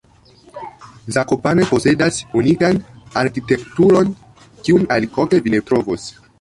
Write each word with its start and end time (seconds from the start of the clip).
Zakopane 1.17 1.67
posedas 1.73 2.17
unikan 2.41 2.81
arkitekturon, 3.23 4.13
kiun 4.67 4.91
aliloke 4.97 5.45
vi 5.49 5.57
ne 5.57 5.65
trovos. 5.71 6.13